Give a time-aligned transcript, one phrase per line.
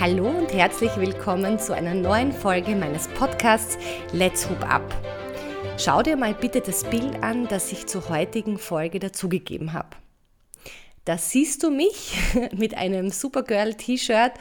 [0.00, 3.76] Hallo und herzlich willkommen zu einer neuen Folge meines Podcasts
[4.12, 4.94] Let's Hoop Up.
[5.76, 9.88] Schau dir mal bitte das Bild an, das ich zur heutigen Folge dazugegeben habe.
[11.04, 12.16] Da siehst du mich
[12.56, 14.34] mit einem Supergirl-T-Shirt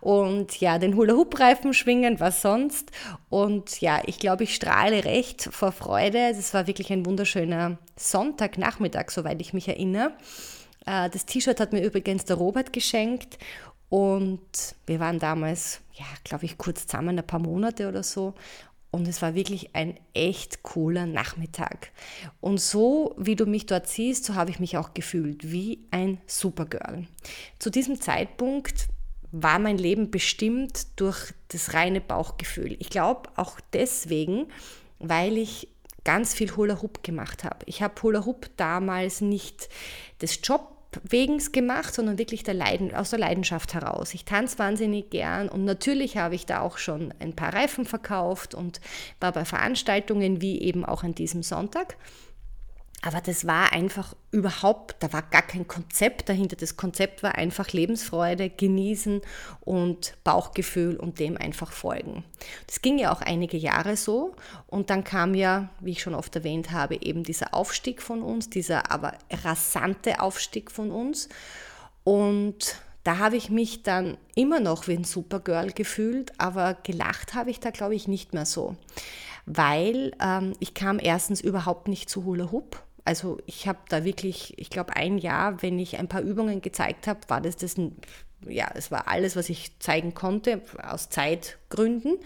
[0.00, 2.90] und ja, den Hula-Hoop-Reifen schwingen, was sonst.
[3.28, 6.30] Und ja, ich glaube, ich strahle recht vor Freude.
[6.30, 10.12] Es war wirklich ein wunderschöner Sonntagnachmittag, soweit ich mich erinnere.
[10.86, 13.36] Äh, das T-Shirt hat mir übrigens der Robert geschenkt
[13.92, 14.40] und
[14.86, 18.32] wir waren damals, ja, glaube ich, kurz zusammen, ein paar Monate oder so.
[18.90, 21.90] Und es war wirklich ein echt cooler Nachmittag.
[22.40, 26.22] Und so, wie du mich dort siehst, so habe ich mich auch gefühlt, wie ein
[26.26, 27.06] Supergirl.
[27.58, 28.88] Zu diesem Zeitpunkt
[29.30, 32.78] war mein Leben bestimmt durch das reine Bauchgefühl.
[32.78, 34.46] Ich glaube auch deswegen,
[35.00, 35.68] weil ich
[36.02, 37.58] ganz viel Hula Hoop gemacht habe.
[37.66, 39.68] Ich habe Hula Hoop damals nicht
[40.22, 44.14] des Job wegens gemacht, sondern wirklich der Leiden, aus der Leidenschaft heraus.
[44.14, 48.54] Ich tanze wahnsinnig gern und natürlich habe ich da auch schon ein paar Reifen verkauft
[48.54, 48.80] und
[49.20, 51.96] war bei Veranstaltungen wie eben auch an diesem Sonntag.
[53.04, 56.54] Aber das war einfach überhaupt, da war gar kein Konzept dahinter.
[56.54, 59.22] Das Konzept war einfach Lebensfreude, genießen
[59.60, 62.22] und Bauchgefühl und dem einfach folgen.
[62.68, 64.36] Das ging ja auch einige Jahre so.
[64.68, 68.50] Und dann kam ja, wie ich schon oft erwähnt habe, eben dieser Aufstieg von uns,
[68.50, 71.28] dieser aber rasante Aufstieg von uns.
[72.04, 77.50] Und da habe ich mich dann immer noch wie ein Supergirl gefühlt, aber gelacht habe
[77.50, 78.76] ich da, glaube ich, nicht mehr so.
[79.44, 84.58] Weil ähm, ich kam erstens überhaupt nicht zu Hula Hoop also ich habe da wirklich,
[84.58, 87.76] ich glaube, ein Jahr, wenn ich ein paar Übungen gezeigt habe, war das das,
[88.46, 92.18] ja, es war alles, was ich zeigen konnte, aus Zeitgründen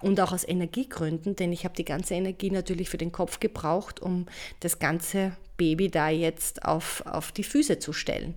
[0.00, 4.00] und auch aus Energiegründen, denn ich habe die ganze Energie natürlich für den Kopf gebraucht,
[4.00, 4.26] um
[4.60, 8.34] das ganze Baby da jetzt auf, auf die Füße zu stellen.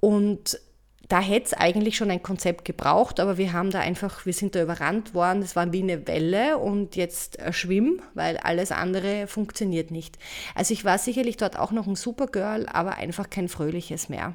[0.00, 0.60] Und
[1.08, 4.54] da hätte es eigentlich schon ein Konzept gebraucht, aber wir haben da einfach, wir sind
[4.54, 9.90] da überrannt worden, es war wie eine Welle und jetzt schwimm, weil alles andere funktioniert
[9.90, 10.18] nicht.
[10.54, 14.34] Also ich war sicherlich dort auch noch ein Supergirl, aber einfach kein fröhliches mehr.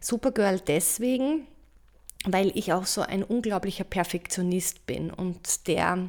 [0.00, 1.46] Supergirl deswegen,
[2.24, 6.08] weil ich auch so ein unglaublicher Perfektionist bin und der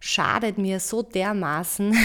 [0.00, 1.96] schadet mir so dermaßen.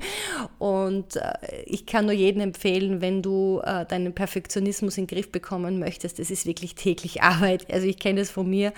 [0.58, 1.32] Und äh,
[1.66, 6.18] ich kann nur jedem empfehlen, wenn du äh, deinen Perfektionismus in den Griff bekommen möchtest,
[6.18, 7.70] das ist wirklich täglich Arbeit.
[7.72, 8.72] Also ich kenne das von mir.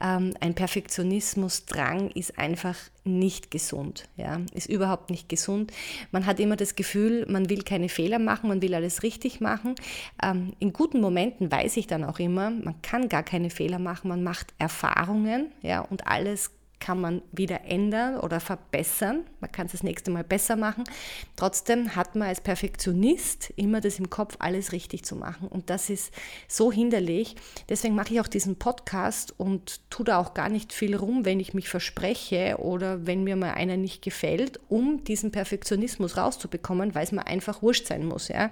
[0.00, 4.08] Ähm, ein Perfektionismusdrang ist einfach nicht gesund.
[4.16, 5.72] Ja, ist überhaupt nicht gesund.
[6.10, 9.74] Man hat immer das Gefühl, man will keine Fehler machen, man will alles richtig machen.
[10.22, 14.08] Ähm, in guten Momenten weiß ich dann auch immer, man kann gar keine Fehler machen,
[14.08, 19.24] man macht Erfahrungen, ja, und alles kann man wieder ändern oder verbessern.
[19.40, 20.84] Man kann es das nächste Mal besser machen.
[21.34, 25.48] Trotzdem hat man als Perfektionist immer das im Kopf, alles richtig zu machen.
[25.48, 26.12] Und das ist
[26.48, 27.36] so hinderlich.
[27.68, 31.40] Deswegen mache ich auch diesen Podcast und tue da auch gar nicht viel rum, wenn
[31.40, 37.04] ich mich verspreche oder wenn mir mal einer nicht gefällt, um diesen Perfektionismus rauszubekommen, weil
[37.04, 38.28] es mir einfach wurscht sein muss.
[38.28, 38.50] Ja?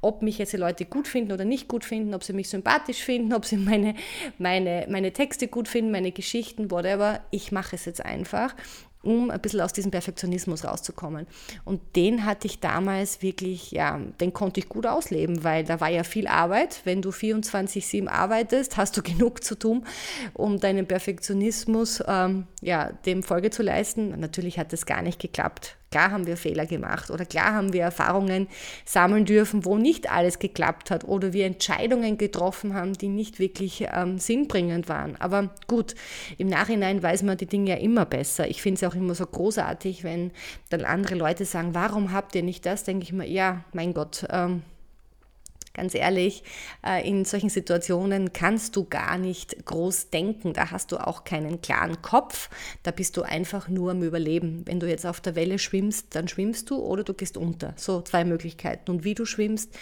[0.00, 3.02] Ob mich jetzt die Leute gut finden oder nicht gut finden, ob sie mich sympathisch
[3.02, 3.94] finden, ob sie meine,
[4.38, 7.20] meine, meine Texte gut finden, meine Geschichten, whatever.
[7.30, 8.54] Ich mache mache es jetzt einfach,
[9.02, 11.26] um ein bisschen aus diesem Perfektionismus rauszukommen.
[11.64, 15.88] Und den hatte ich damals wirklich, ja, den konnte ich gut ausleben, weil da war
[15.88, 16.80] ja viel Arbeit.
[16.84, 19.84] Wenn du 24-7 arbeitest, hast du genug zu tun,
[20.32, 24.18] um deinen Perfektionismus, ähm, ja, dem Folge zu leisten.
[24.18, 25.76] Natürlich hat das gar nicht geklappt.
[25.90, 28.48] Klar haben wir Fehler gemacht oder klar haben wir Erfahrungen
[28.84, 33.86] sammeln dürfen, wo nicht alles geklappt hat oder wir Entscheidungen getroffen haben, die nicht wirklich
[33.92, 35.16] ähm, sinnbringend waren.
[35.20, 35.94] Aber gut,
[36.38, 38.48] im Nachhinein weiß man die Dinge ja immer besser.
[38.48, 40.32] Ich finde es auch immer so großartig, wenn
[40.70, 42.84] dann andere Leute sagen, warum habt ihr nicht das?
[42.84, 44.26] Denke ich mir, ja, mein Gott.
[44.30, 44.62] Ähm,
[45.76, 46.42] ganz ehrlich,
[46.84, 50.54] äh, in solchen Situationen kannst du gar nicht groß denken.
[50.54, 52.48] Da hast du auch keinen klaren Kopf.
[52.82, 54.62] Da bist du einfach nur am Überleben.
[54.64, 57.74] Wenn du jetzt auf der Welle schwimmst, dann schwimmst du oder du gehst unter.
[57.76, 58.90] So zwei Möglichkeiten.
[58.90, 59.72] Und wie du schwimmst,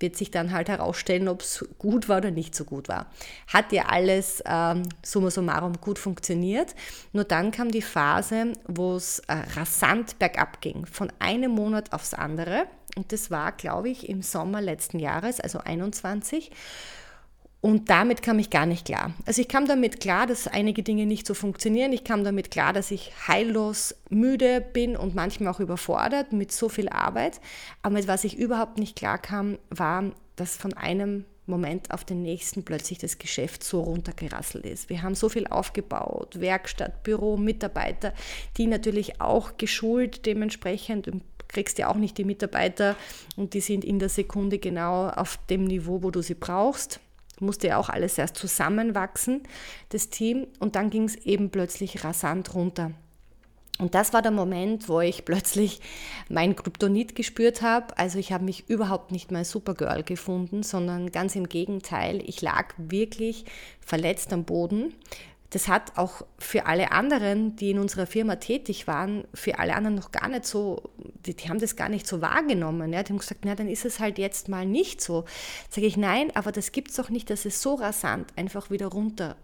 [0.00, 3.10] wird sich dann halt herausstellen, ob es gut war oder nicht so gut war.
[3.46, 6.74] Hat ja alles ähm, summa summarum gut funktioniert.
[7.12, 12.14] Nur dann kam die Phase, wo es äh, rasant bergab ging, von einem Monat aufs
[12.14, 12.66] andere.
[12.96, 16.50] Und das war, glaube ich, im Sommer letzten Jahres, also 21.
[17.62, 19.12] Und damit kam ich gar nicht klar.
[19.26, 21.92] Also ich kam damit klar, dass einige Dinge nicht so funktionieren.
[21.92, 26.70] Ich kam damit klar, dass ich heillos müde bin und manchmal auch überfordert mit so
[26.70, 27.40] viel Arbeit.
[27.82, 30.04] Aber mit was ich überhaupt nicht klar kam, war,
[30.36, 34.88] dass von einem Moment auf den nächsten plötzlich das Geschäft so runtergerasselt ist.
[34.88, 38.14] Wir haben so viel aufgebaut, Werkstatt, Büro, Mitarbeiter,
[38.56, 41.10] die natürlich auch geschult dementsprechend
[41.52, 42.96] kriegst ja auch nicht die Mitarbeiter
[43.36, 47.00] und die sind in der Sekunde genau auf dem Niveau, wo du sie brauchst.
[47.40, 49.42] musste ja auch alles erst zusammenwachsen,
[49.90, 50.46] das Team.
[50.58, 52.92] Und dann ging es eben plötzlich rasant runter.
[53.80, 55.80] Und das war der Moment, wo ich plötzlich
[56.28, 57.96] mein Kryptonit gespürt habe.
[57.96, 62.22] Also ich habe mich überhaupt nicht mehr Supergirl gefunden, sondern ganz im Gegenteil.
[62.26, 63.46] Ich lag wirklich
[63.80, 64.94] verletzt am Boden.
[65.50, 69.96] Das hat auch für alle anderen, die in unserer Firma tätig waren, für alle anderen
[69.96, 70.82] noch gar nicht so,
[71.26, 72.92] die, die haben das gar nicht so wahrgenommen.
[72.92, 73.02] Ja.
[73.02, 75.24] Die haben gesagt, na, dann ist es halt jetzt mal nicht so.
[75.68, 78.86] Sage ich, nein, aber das gibt es doch nicht, dass es so rasant einfach wieder
[78.86, 79.36] runter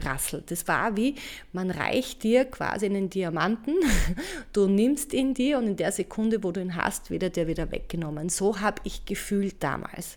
[0.00, 0.50] rasselt.
[0.50, 1.14] Das war wie,
[1.52, 3.74] man reicht dir quasi einen Diamanten,
[4.52, 7.46] du nimmst ihn dir und in der Sekunde, wo du ihn hast, wird er dir
[7.46, 8.28] wieder weggenommen.
[8.28, 10.16] So habe ich gefühlt damals.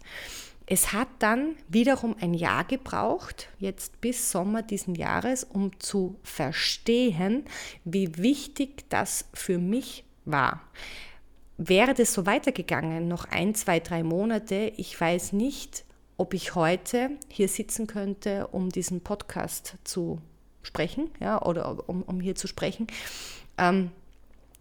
[0.72, 7.46] Es hat dann wiederum ein Jahr gebraucht, jetzt bis Sommer diesen Jahres, um zu verstehen,
[7.86, 10.62] wie wichtig das für mich war.
[11.58, 15.86] Wäre das so weitergegangen, noch ein, zwei, drei Monate, ich weiß nicht,
[16.18, 20.22] ob ich heute hier sitzen könnte, um diesen Podcast zu
[20.62, 22.86] sprechen, ja, oder um, um hier zu sprechen.
[23.58, 23.90] Ähm,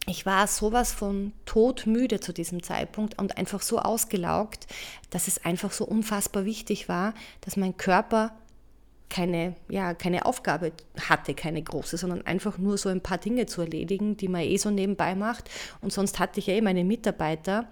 [0.08, 4.66] ich war sowas von todmüde zu diesem Zeitpunkt und einfach so ausgelaugt,
[5.10, 8.32] dass es einfach so unfassbar wichtig war, dass mein Körper
[9.10, 10.72] keine, ja, keine Aufgabe
[11.08, 14.56] hatte, keine große, sondern einfach nur so ein paar Dinge zu erledigen, die man eh
[14.58, 15.48] so nebenbei macht.
[15.80, 17.68] Und sonst hatte ich ja eh meine Mitarbeiter.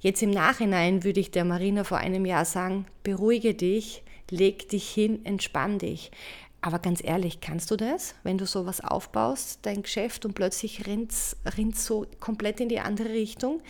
[0.00, 4.88] Jetzt im Nachhinein würde ich der Marina vor einem Jahr sagen, beruhige dich, leg dich
[4.90, 6.10] hin, entspann dich.
[6.62, 11.12] Aber ganz ehrlich, kannst du das, wenn du sowas aufbaust, dein Geschäft und plötzlich rinnt
[11.12, 11.36] es
[11.86, 13.62] so komplett in die andere Richtung,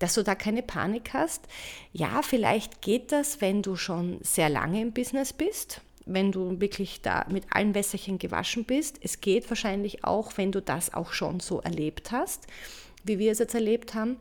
[0.00, 1.46] dass du da keine Panik hast?
[1.92, 7.00] Ja, vielleicht geht das, wenn du schon sehr lange im Business bist wenn du wirklich
[7.00, 8.98] da mit allen Wässerchen gewaschen bist.
[9.02, 12.48] Es geht wahrscheinlich auch, wenn du das auch schon so erlebt hast,
[13.04, 14.16] wie wir es jetzt erlebt haben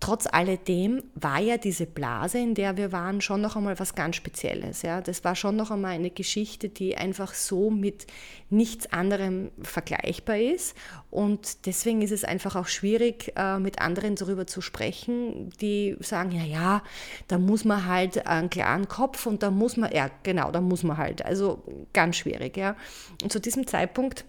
[0.00, 4.16] trotz alledem war ja diese Blase, in der wir waren, schon noch einmal was ganz
[4.16, 4.82] Spezielles.
[4.82, 5.00] Ja?
[5.00, 8.06] Das war schon noch einmal eine Geschichte, die einfach so mit
[8.50, 10.76] nichts anderem vergleichbar ist.
[11.10, 16.32] Und deswegen ist es einfach auch schwierig, äh, mit anderen darüber zu sprechen, die sagen,
[16.32, 16.82] ja, ja,
[17.28, 20.82] da muss man halt einen klaren Kopf und da muss man, ja, genau, da muss
[20.82, 21.24] man halt.
[21.24, 22.56] Also ganz schwierig.
[22.56, 22.76] Ja?
[23.22, 24.24] Und zu diesem Zeitpunkt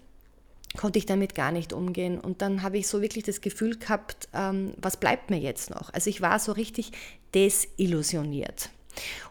[0.76, 2.18] konnte ich damit gar nicht umgehen.
[2.20, 5.92] Und dann habe ich so wirklich das Gefühl gehabt, ähm, was bleibt mir jetzt noch?
[5.92, 6.92] Also ich war so richtig
[7.34, 8.70] desillusioniert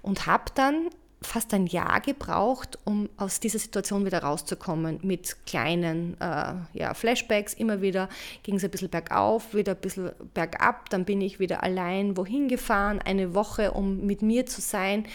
[0.01, 0.89] und habe dann
[1.22, 7.54] fast ein Jahr gebraucht, um aus dieser Situation wieder rauszukommen mit kleinen äh, ja, Flashbacks.
[7.54, 8.07] Immer wieder
[8.44, 10.90] ging es ein bisschen bergauf, wieder ein bisschen bergab.
[10.92, 15.07] Dann bin ich wieder allein wohin gefahren, eine Woche, um mit mir zu sein.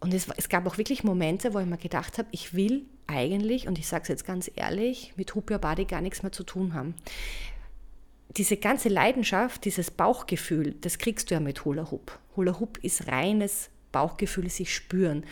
[0.00, 3.66] Und es, es gab auch wirklich Momente, wo ich mir gedacht habe, ich will eigentlich,
[3.66, 6.74] und ich sage es jetzt ganz ehrlich, mit Your Body gar nichts mehr zu tun
[6.74, 6.94] haben.
[8.36, 12.18] Diese ganze Leidenschaft, dieses Bauchgefühl, das kriegst du ja mit Hula Hoop.
[12.36, 15.24] Hula Hoop ist reines Bauchgefühl, sich spüren.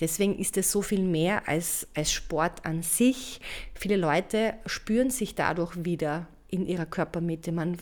[0.00, 3.40] Deswegen ist es so viel mehr als, als Sport an sich.
[3.74, 7.52] Viele Leute spüren sich dadurch wieder in ihrer Körpermitte.
[7.52, 7.76] Man,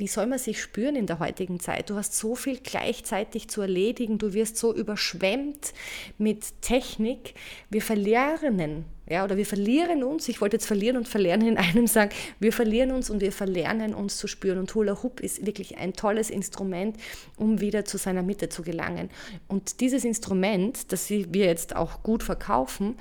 [0.00, 1.90] wie soll man sich spüren in der heutigen Zeit?
[1.90, 5.72] Du hast so viel gleichzeitig zu erledigen, du wirst so überschwemmt
[6.18, 7.34] mit Technik.
[7.70, 11.86] Wir verlernen, ja, oder wir verlieren uns, ich wollte jetzt verlieren und verlernen in einem
[11.86, 12.10] sagen,
[12.40, 14.58] wir verlieren uns und wir verlernen uns zu spüren.
[14.58, 16.96] Und Hula Hoop ist wirklich ein tolles Instrument,
[17.36, 19.10] um wieder zu seiner Mitte zu gelangen.
[19.46, 22.96] Und dieses Instrument, das wir jetzt auch gut verkaufen,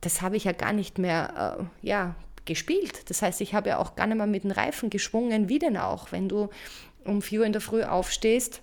[0.00, 3.10] das habe ich ja gar nicht mehr äh, ja, gespielt.
[3.10, 5.76] Das heißt, ich habe ja auch gar nicht mehr mit den Reifen geschwungen, wie denn
[5.76, 6.48] auch, wenn du
[7.04, 8.62] um 4 Uhr in der Früh aufstehst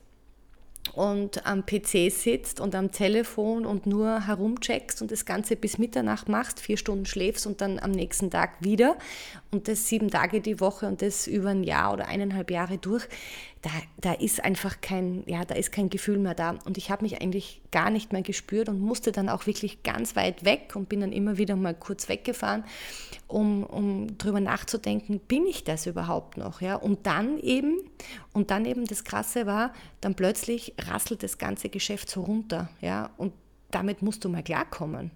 [0.93, 6.27] und am PC sitzt und am Telefon und nur herumcheckst und das Ganze bis Mitternacht
[6.27, 8.97] machst, vier Stunden schläfst und dann am nächsten Tag wieder
[9.51, 13.07] und das sieben Tage die Woche und das über ein Jahr oder eineinhalb Jahre durch,
[13.61, 16.57] da, da ist einfach kein, ja, da ist kein Gefühl mehr da.
[16.65, 20.15] Und ich habe mich eigentlich gar nicht mehr gespürt und musste dann auch wirklich ganz
[20.15, 22.63] weit weg und bin dann immer wieder mal kurz weggefahren,
[23.27, 26.61] um, um drüber nachzudenken, bin ich das überhaupt noch?
[26.61, 26.75] Ja?
[26.75, 27.77] Und dann eben,
[28.33, 32.69] und dann eben das Krasse war, dann plötzlich rasselt das ganze Geschäft so runter.
[32.81, 33.11] Ja?
[33.17, 33.31] Und
[33.69, 35.11] damit musst du mal klarkommen.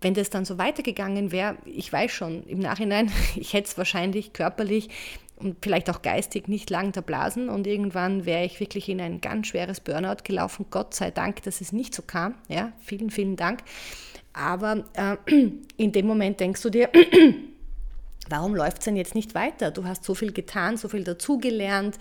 [0.00, 4.32] Wenn das dann so weitergegangen wäre, ich weiß schon, im Nachhinein, ich hätte es wahrscheinlich
[4.32, 4.88] körperlich
[5.38, 9.48] und vielleicht auch geistig nicht lang Blasen und irgendwann wäre ich wirklich in ein ganz
[9.48, 10.66] schweres Burnout gelaufen.
[10.70, 12.34] Gott sei Dank, dass es nicht so kam.
[12.48, 13.60] Ja, vielen, vielen Dank.
[14.32, 15.16] Aber äh,
[15.76, 16.90] in dem Moment denkst du dir,
[18.28, 19.70] warum läuft es denn jetzt nicht weiter?
[19.70, 21.98] Du hast so viel getan, so viel dazugelernt,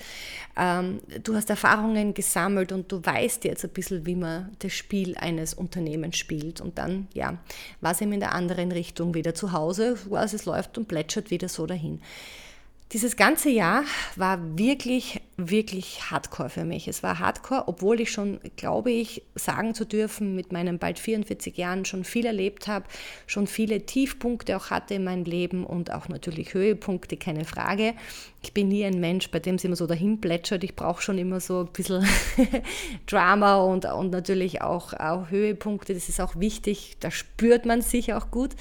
[0.57, 5.15] ähm, du hast Erfahrungen gesammelt und du weißt jetzt ein bisschen, wie man das Spiel
[5.17, 6.61] eines Unternehmens spielt.
[6.61, 7.37] Und dann, ja,
[7.81, 9.97] war es eben in der anderen Richtung wieder zu Hause,
[10.33, 12.01] es läuft und plätschert wieder so dahin.
[12.93, 13.83] Dieses ganze Jahr
[14.15, 16.87] war wirklich wirklich hardcore für mich.
[16.87, 21.55] Es war hardcore, obwohl ich schon, glaube ich, sagen zu dürfen, mit meinen bald 44
[21.55, 22.85] Jahren schon viel erlebt habe,
[23.27, 27.93] schon viele Tiefpunkte auch hatte in meinem Leben und auch natürlich Höhepunkte, keine Frage.
[28.47, 30.63] Ich bin nie ein Mensch, bei dem es immer so dahin plätschert.
[30.63, 32.07] Ich brauche schon immer so ein bisschen
[33.05, 35.93] Drama und, und natürlich auch, auch Höhepunkte.
[35.93, 38.51] Das ist auch wichtig, da spürt man sich auch gut.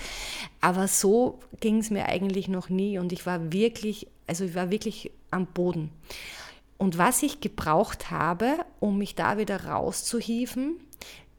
[0.60, 4.72] Aber so ging es mir eigentlich noch nie und ich war wirklich, also ich war
[4.72, 5.92] wirklich am Boden.
[6.78, 10.80] Und was ich gebraucht habe, um mich da wieder rauszuhieven,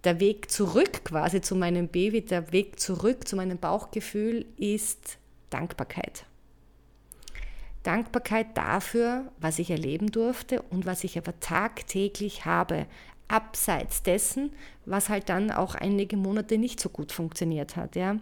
[0.06, 5.18] der Weg zurück quasi zu meinem Baby, der Weg zurück zu meinem Bauchgefühl ist
[5.50, 6.26] Dankbarkeit.
[7.88, 12.86] Dankbarkeit dafür, was ich erleben durfte und was ich aber tagtäglich habe,
[13.30, 14.52] abseits dessen,
[14.86, 17.96] was halt dann auch einige Monate nicht so gut funktioniert hat.
[17.96, 18.18] Ja?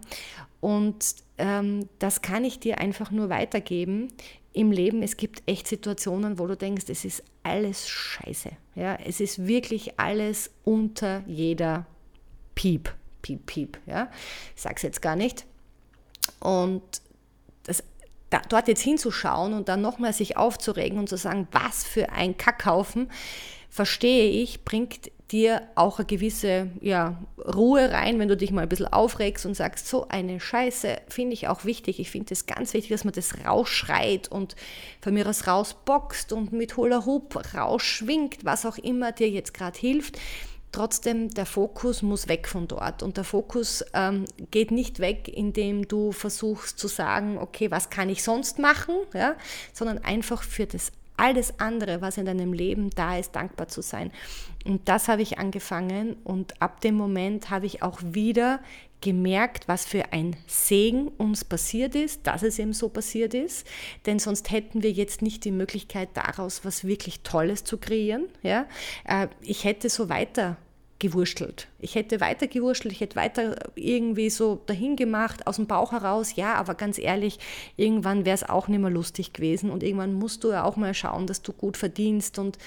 [0.61, 4.09] Und ähm, das kann ich dir einfach nur weitergeben,
[4.53, 8.51] im Leben, es gibt echt Situationen, wo du denkst, es ist alles scheiße.
[8.75, 8.95] Ja?
[8.95, 11.87] Es ist wirklich alles unter jeder
[12.53, 12.93] Piep,
[13.23, 13.79] Piep, Piep.
[13.87, 14.11] Ja?
[14.55, 15.45] Ich sage es jetzt gar nicht.
[16.39, 17.01] Und
[18.35, 22.37] da, dort jetzt hinzuschauen und dann nochmal sich aufzuregen und zu sagen, was für ein
[22.37, 23.09] Kackhaufen,
[23.69, 28.69] verstehe ich, bringt dir auch eine gewisse ja, Ruhe rein, wenn du dich mal ein
[28.69, 31.99] bisschen aufregst und sagst, so eine Scheiße finde ich auch wichtig.
[31.99, 34.55] Ich finde es ganz wichtig, dass man das rausschreit und
[35.01, 39.77] von mir aus rausboxt und mit Hula Hoop rausschwingt, was auch immer dir jetzt gerade
[39.77, 40.19] hilft.
[40.75, 43.01] Trotzdem, der Fokus muss weg von dort.
[43.01, 48.09] Und der Fokus ähm, geht nicht weg, indem du versuchst zu sagen, okay, was kann
[48.09, 49.37] ich sonst machen, ja?
[49.71, 54.11] sondern einfach für das alles andere, was in deinem Leben da ist, dankbar zu sein.
[54.65, 58.59] Und das habe ich angefangen und ab dem Moment habe ich auch wieder
[58.99, 63.65] gemerkt, was für ein Segen uns passiert ist, dass es eben so passiert ist,
[64.07, 68.25] denn sonst hätten wir jetzt nicht die Möglichkeit daraus was wirklich Tolles zu kreieren.
[68.43, 68.65] Ja?
[69.05, 70.57] Äh, ich hätte so weiter
[70.99, 71.67] gewurstelt.
[71.79, 76.35] Ich hätte weiter gewurstelt, ich hätte weiter irgendwie so dahin gemacht, aus dem Bauch heraus,
[76.35, 77.39] ja, aber ganz ehrlich,
[77.75, 80.93] irgendwann wäre es auch nicht mehr lustig gewesen und irgendwann musst du ja auch mal
[80.93, 82.57] schauen, dass du gut verdienst und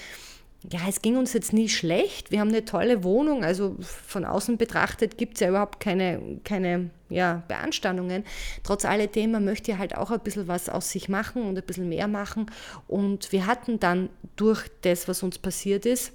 [0.68, 2.32] ja, es ging uns jetzt nie schlecht.
[2.32, 6.90] Wir haben eine tolle Wohnung, also von außen betrachtet gibt es ja überhaupt keine, keine
[7.08, 8.25] ja, Beanstandungen.
[8.64, 11.88] Trotz alledem, man möchte halt auch ein bisschen was aus sich machen und ein bisschen
[11.88, 12.47] mehr machen.
[12.88, 16.12] Und wir hatten dann durch das, was uns passiert ist,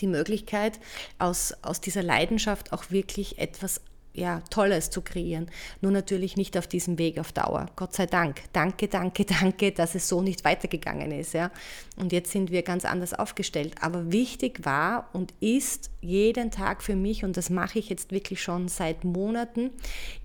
[0.00, 0.78] die Möglichkeit,
[1.18, 3.80] aus, aus dieser Leidenschaft auch wirklich etwas
[4.18, 5.50] ja, Tolles zu kreieren.
[5.80, 7.66] Nur natürlich nicht auf diesem Weg auf Dauer.
[7.76, 8.42] Gott sei Dank.
[8.52, 11.34] Danke, danke, danke, dass es so nicht weitergegangen ist.
[11.34, 11.50] Ja.
[11.96, 13.76] Und jetzt sind wir ganz anders aufgestellt.
[13.80, 18.42] Aber wichtig war und ist jeden Tag für mich, und das mache ich jetzt wirklich
[18.42, 19.70] schon seit Monaten,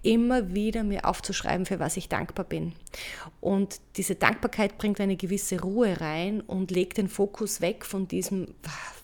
[0.03, 2.73] immer wieder mir aufzuschreiben, für was ich dankbar bin.
[3.41, 8.53] Und diese Dankbarkeit bringt eine gewisse Ruhe rein und legt den Fokus weg von diesem,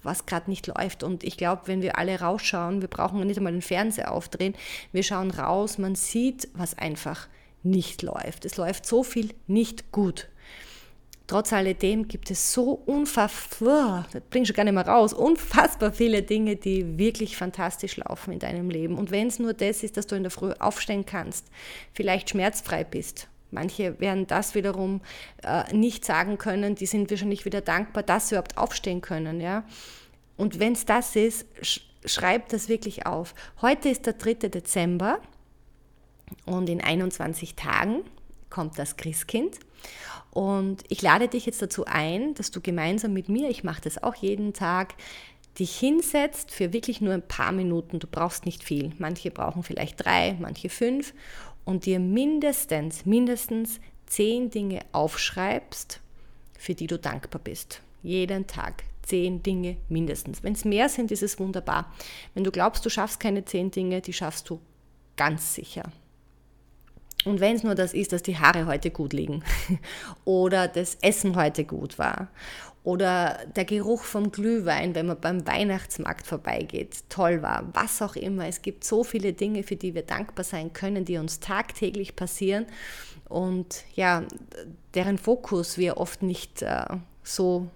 [0.04, 1.04] was gerade nicht läuft.
[1.04, 4.56] Und ich glaube, wenn wir alle rausschauen, wir brauchen nicht einmal den Fernseher aufdrehen,
[4.92, 7.28] wir schauen raus, man sieht, was einfach
[7.64, 8.46] nicht läuft.
[8.46, 10.30] Es läuft so viel nicht gut.
[11.30, 16.24] Trotz alledem gibt es so unfassbar, das bringst du gar nicht mehr raus, unfassbar viele
[16.24, 18.98] Dinge, die wirklich fantastisch laufen in deinem Leben.
[18.98, 21.46] Und wenn es nur das ist, dass du in der Früh aufstehen kannst,
[21.94, 23.28] vielleicht schmerzfrei bist.
[23.52, 25.02] Manche werden das wiederum
[25.44, 29.40] äh, nicht sagen können, die sind wahrscheinlich wieder dankbar, dass sie überhaupt aufstehen können.
[29.40, 29.66] Ja?
[30.36, 33.36] Und wenn es das ist, sch schreib das wirklich auf.
[33.62, 34.48] Heute ist der 3.
[34.50, 35.20] Dezember
[36.48, 38.00] und in 21 Tagen
[38.50, 39.60] kommt das Christkind.
[40.32, 44.02] Und ich lade dich jetzt dazu ein, dass du gemeinsam mit mir, ich mache das
[44.02, 44.94] auch jeden Tag,
[45.58, 48.00] dich hinsetzt für wirklich nur ein paar Minuten.
[48.00, 48.94] Du brauchst nicht viel.
[48.98, 51.14] Manche brauchen vielleicht drei, manche fünf.
[51.66, 56.00] Und dir mindestens, mindestens zehn Dinge aufschreibst,
[56.58, 57.82] für die du dankbar bist.
[58.02, 60.44] Jeden Tag zehn Dinge mindestens.
[60.44, 61.92] Wenn es mehr sind, ist es wunderbar.
[62.34, 64.60] Wenn du glaubst, du schaffst keine zehn Dinge, die schaffst du
[65.18, 65.92] ganz sicher.
[67.30, 69.44] Und wenn es nur das ist, dass die Haare heute gut liegen
[70.26, 72.30] oder das Essen heute gut war
[72.84, 78.48] oder der Geruch vom Glühwein, wenn man beim Weihnachtsmarkt vorbeigeht, toll war, was auch immer.
[78.48, 82.66] Es gibt so viele Dinge, für die wir dankbar sein können, die uns tagtäglich passieren
[83.28, 84.24] und ja,
[84.96, 86.86] deren Fokus wir oft nicht äh,
[87.22, 87.68] so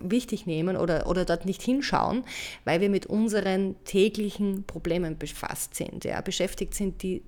[0.00, 2.24] wichtig nehmen oder, oder dort nicht hinschauen,
[2.64, 7.22] weil wir mit unseren täglichen Problemen befasst sind, ja, beschäftigt sind, die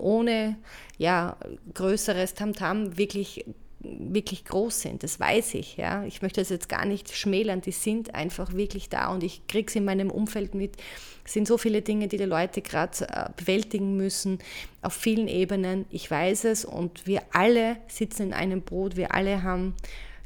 [0.00, 0.56] ohne
[0.98, 1.36] ja,
[1.74, 3.44] größeres Tamtam wirklich
[3.80, 5.76] wirklich groß sind, das weiß ich.
[5.76, 6.04] Ja.
[6.04, 9.68] Ich möchte das jetzt gar nicht schmälern, die sind einfach wirklich da und ich kriege
[9.68, 10.76] es in meinem Umfeld mit.
[11.24, 14.38] Es sind so viele Dinge, die die Leute gerade äh, bewältigen müssen,
[14.82, 15.86] auf vielen Ebenen.
[15.90, 19.74] Ich weiß es und wir alle sitzen in einem Boot, wir alle haben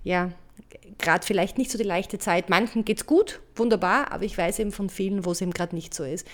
[0.04, 0.33] ja
[0.99, 2.50] gerade vielleicht nicht so die leichte Zeit.
[2.50, 5.75] Manchen geht es gut, wunderbar, aber ich weiß eben von vielen, wo es eben gerade
[5.75, 6.26] nicht so ist.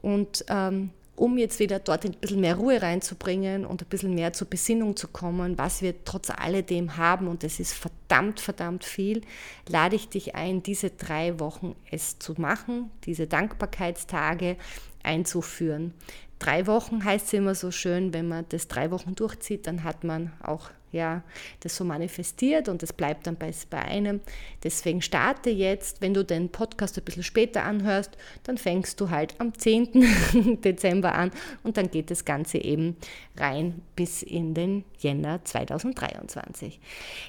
[0.00, 4.32] Und ähm, um jetzt wieder dort ein bisschen mehr Ruhe reinzubringen und ein bisschen mehr
[4.32, 9.22] zur Besinnung zu kommen, was wir trotz alledem haben, und das ist verdammt, verdammt viel,
[9.68, 14.56] lade ich dich ein, diese drei Wochen es zu machen, diese Dankbarkeitstage
[15.02, 15.94] einzuführen.
[16.38, 20.04] Drei Wochen heißt es immer so schön, wenn man das drei Wochen durchzieht, dann hat
[20.04, 21.22] man auch ja,
[21.60, 24.20] das so manifestiert und das bleibt dann bei, bei einem.
[24.62, 29.34] Deswegen starte jetzt, wenn du den Podcast ein bisschen später anhörst, dann fängst du halt
[29.38, 30.60] am 10.
[30.64, 31.30] Dezember an
[31.62, 32.96] und dann geht das Ganze eben
[33.36, 36.80] rein bis in den Jänner 2023.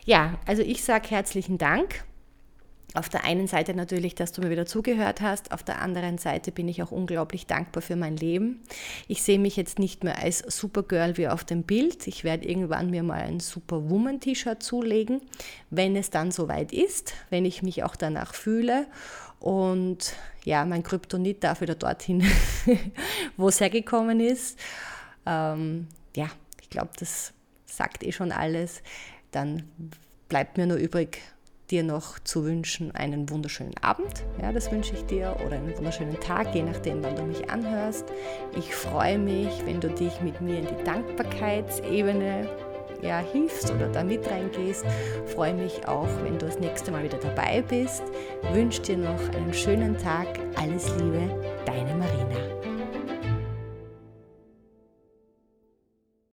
[0.05, 2.03] Ja, also ich sage herzlichen Dank
[2.93, 6.51] auf der einen Seite natürlich, dass du mir wieder zugehört hast, auf der anderen Seite
[6.51, 8.61] bin ich auch unglaublich dankbar für mein Leben.
[9.07, 12.07] Ich sehe mich jetzt nicht mehr als Supergirl wie auf dem Bild.
[12.07, 15.21] Ich werde irgendwann mir mal ein Superwoman-T-Shirt zulegen,
[15.69, 18.87] wenn es dann soweit ist, wenn ich mich auch danach fühle.
[19.39, 20.13] Und
[20.43, 22.23] ja, mein Kryptonit darf wieder dorthin,
[23.37, 24.57] wo es hergekommen ist.
[25.25, 26.29] Ähm, ja,
[26.61, 27.33] ich glaube, das
[27.65, 28.81] sagt eh schon alles.
[29.31, 29.63] Dann
[30.29, 31.21] bleibt mir nur übrig,
[31.71, 34.23] dir noch zu wünschen einen wunderschönen Abend.
[34.41, 38.05] Ja, das wünsche ich dir oder einen wunderschönen Tag, je nachdem, wann du mich anhörst.
[38.57, 42.47] Ich freue mich, wenn du dich mit mir in die Dankbarkeitsebene
[43.01, 44.85] ja, hilfst oder da mit reingehst.
[45.27, 48.03] Freue mich auch, wenn du das nächste Mal wieder dabei bist.
[48.53, 50.27] Wünsche dir noch einen schönen Tag.
[50.55, 51.29] Alles Liebe,
[51.65, 52.66] deine Marina.